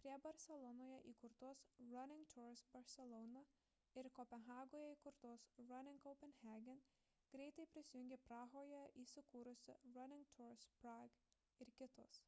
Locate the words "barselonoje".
0.24-0.98